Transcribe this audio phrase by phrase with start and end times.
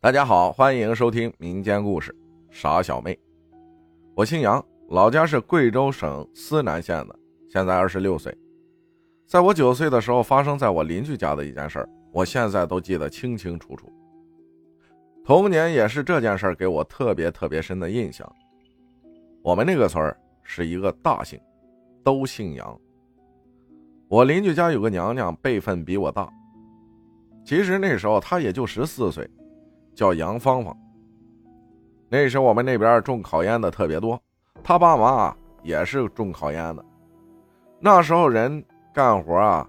[0.00, 2.12] 大家好，欢迎收听民间故事
[2.52, 3.12] 《傻小妹》。
[4.14, 7.18] 我姓杨，老家是贵州省思南县的，
[7.50, 8.32] 现在二十六岁。
[9.26, 13.92] 在我九岁的时候，发生在我邻居家的一件事儿，我现在都记得清清楚楚。
[15.24, 18.24] 童年也是这件事儿给我特别特别深的印象。
[19.42, 21.40] 我们那个村儿是一个大姓，
[22.04, 22.80] 都姓杨。
[24.06, 26.32] 我邻居家有个娘娘，辈分比我大。
[27.44, 29.28] 其实那时候她也就十四岁。
[29.98, 30.78] 叫杨芳芳。
[32.08, 34.16] 那时我们那边种烤烟的特别多，
[34.62, 36.84] 他爸妈也是种烤烟的。
[37.80, 39.68] 那时候人干活啊，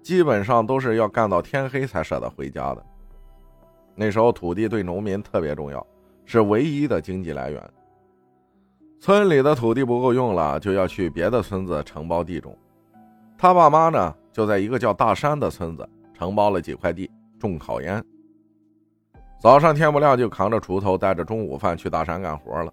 [0.00, 2.86] 基本上都是要干到天黑才舍得回家的。
[3.96, 5.84] 那时候土地对农民特别重要，
[6.24, 7.70] 是唯一的经济来源。
[9.00, 12.56] 村里的土地不够用了，就要去别的村子承包地种。
[13.36, 18.00] 他爸妈呢，就在一个叫大山的村子承包了几块地种烤烟。
[19.44, 22.72] 早上天不亮就扛着锄头，带着中午饭去大山干活了。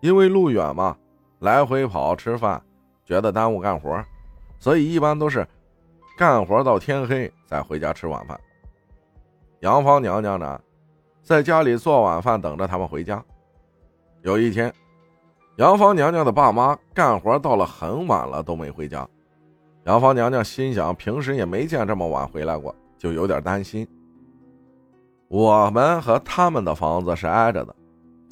[0.00, 0.96] 因为路远嘛，
[1.40, 2.58] 来回跑吃饭，
[3.04, 4.02] 觉得耽误干活，
[4.58, 5.46] 所以一般都是
[6.16, 8.40] 干活到天黑再回家吃晚饭。
[9.58, 10.58] 杨芳娘娘呢，
[11.22, 13.22] 在家里做晚饭，等着他们回家。
[14.22, 14.72] 有一天，
[15.56, 19.06] 杨芳娘娘的爸妈干活到了很晚了都没回家。
[19.84, 23.86] 杨芳娘娘心想，平时也没见这么晚回来过，就有点担心。
[25.30, 27.72] 我们和他们的房子是挨着的，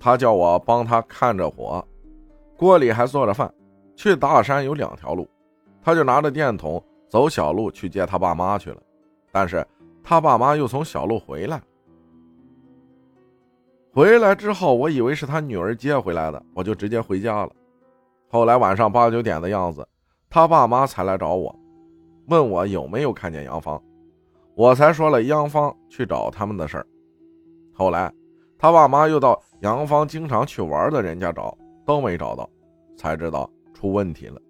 [0.00, 1.86] 他叫我帮他看着火，
[2.56, 3.48] 锅里还做着饭。
[3.94, 5.28] 去大山有两条路，
[5.80, 8.82] 他就拿着电筒走小路去接他爸妈去了。
[9.30, 9.64] 但是
[10.02, 11.62] 他爸妈又从小路回来，
[13.92, 17.50] 回来之后，我以为是他女儿接回来的，我就直接回家了。
[18.28, 19.86] 后来晚上八九点的样子，
[20.28, 21.54] 他爸妈才来找我，
[22.26, 23.80] 问我有没有看见杨芳。
[24.58, 26.86] 我才说了杨芳去找他们的事儿。
[27.72, 28.12] 后来，
[28.58, 31.56] 他爸妈又到杨芳经常去玩的人家找，
[31.86, 32.50] 都没找到，
[32.96, 34.42] 才知道出问题了。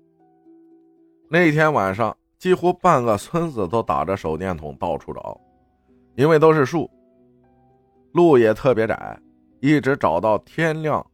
[1.28, 5.38] 那天晚上，几乎半个村子都打着手电筒到处找，
[6.14, 6.90] 因为都是树，
[8.12, 9.20] 路也特别窄，
[9.60, 11.04] 一直找到天亮，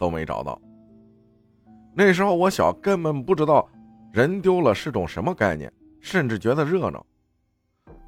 [0.00, 0.60] 都没找到。
[1.94, 3.68] 那时候我小，根本不知道
[4.12, 7.06] 人丢了是种什么概念，甚至觉得热闹。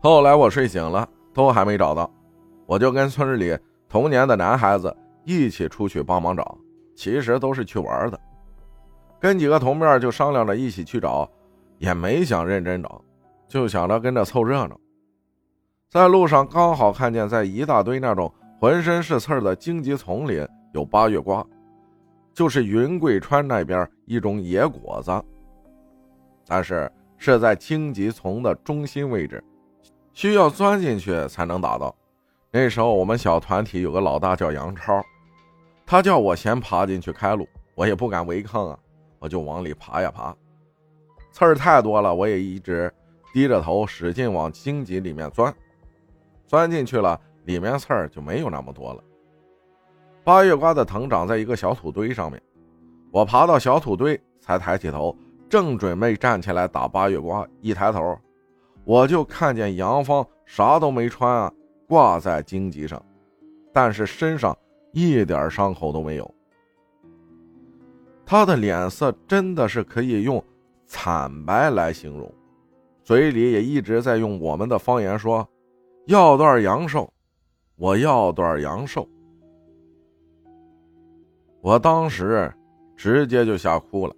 [0.03, 2.11] 后来我睡醒了，都还没找到，
[2.67, 3.57] 我就跟村里
[3.89, 4.93] 同年的男孩子
[5.25, 6.59] 一起出去帮忙找，
[6.97, 8.19] 其实都是去玩的，
[9.21, 11.31] 跟几个同面就商量着一起去找，
[11.79, 13.01] 也没想认真找，
[13.47, 14.77] 就想着跟着凑热闹。
[15.89, 21.47] 在路上刚好看见，在一大堆那种浑身是刺的荆棘丛里有八月瓜，
[22.35, 25.13] 就是云贵川那边一种野果子，
[26.45, 29.41] 但是是在荆棘丛的中心位置。
[30.13, 31.95] 需要钻进去才能打到。
[32.51, 35.03] 那时候我们小团体有个老大叫杨超，
[35.87, 38.79] 他叫我先爬进去开路，我也不敢违抗啊，
[39.19, 40.37] 我就往里爬呀爬。
[41.31, 42.93] 刺儿太多了，我也一直
[43.33, 45.55] 低着头使劲往荆棘里面钻。
[46.47, 49.03] 钻进去了，里面刺儿就没有那么多了。
[50.23, 52.41] 八月瓜的藤长在一个小土堆上面，
[53.11, 55.17] 我爬到小土堆才抬起头，
[55.49, 58.19] 正准备站起来打八月瓜，一抬头。
[58.85, 61.53] 我就看见杨芳啥都没穿啊，
[61.89, 63.03] 挂在荆棘上，
[63.73, 64.57] 但是身上
[64.93, 66.35] 一点伤口都没有。
[68.25, 70.43] 他的脸色真的是可以用
[70.87, 72.33] 惨白来形容，
[73.05, 75.47] 嘴里也一直在用我们的方言说
[76.07, 77.13] ：“要段阳寿，
[77.77, 79.09] 我要段阳寿。”
[81.61, 82.53] 我当时
[82.97, 84.15] 直接就吓哭了。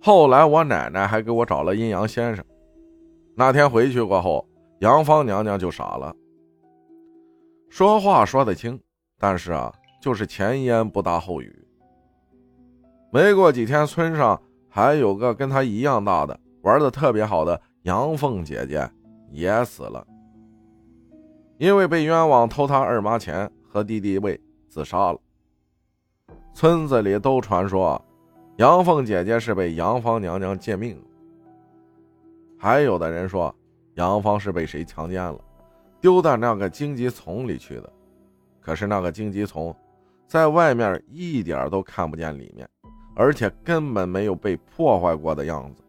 [0.00, 2.44] 后来我奶奶还给我找了阴阳先生。
[3.44, 4.46] 那天回去过后，
[4.78, 6.14] 杨芳娘娘就傻了。
[7.68, 8.78] 说话说得清，
[9.18, 11.52] 但是啊，就是前言不搭后语。
[13.10, 18.88] 没过几天，村上还有个跟她一样大的、玩的特别好的杨凤姐姐
[19.32, 20.06] 也死了，
[21.58, 25.18] 因为被冤枉偷她二妈钱和弟弟位，自杀了。
[26.54, 28.00] 村子里都传说，
[28.58, 30.96] 杨凤姐姐是被杨芳娘娘借命。
[32.62, 33.52] 还有的人说，
[33.94, 35.36] 杨芳是被谁强奸了，
[36.00, 37.92] 丢到那个荆棘丛里去的。
[38.60, 39.74] 可是那个荆棘丛，
[40.28, 42.68] 在外面一点都看不见里面，
[43.16, 45.82] 而且根本没有被破坏过的样子。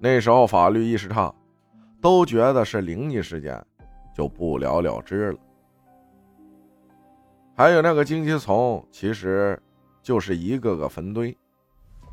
[0.00, 1.32] 那时候法律意识差，
[2.00, 3.64] 都觉得是灵异事件，
[4.12, 5.38] 就不了了之了。
[7.54, 9.56] 还有那个荆棘丛，其实
[10.02, 11.38] 就是一个个坟堆，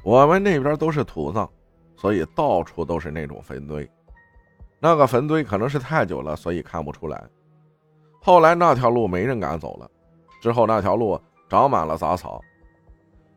[0.03, 1.49] 我们那边都是土葬。
[1.97, 3.89] 所以到处都是那种坟堆，
[4.79, 7.21] 那个坟堆可能是太久了，所以看不出来。
[8.21, 9.89] 后来那条路没人敢走了，
[10.39, 12.39] 之后那条路长满了杂草。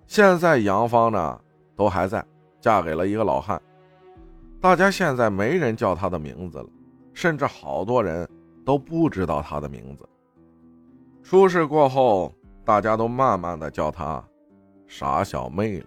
[0.06, 1.40] 现在杨芳呢
[1.74, 2.24] 都还在，
[2.60, 3.60] 嫁给了一个老汉。
[4.60, 6.66] 大家现在没人叫她的名字了，
[7.14, 8.28] 甚至好多人
[8.64, 10.06] 都不知道她的名字。
[11.22, 12.34] 出事过后，
[12.64, 14.22] 大家都慢慢的叫她
[14.86, 15.86] 傻小妹了。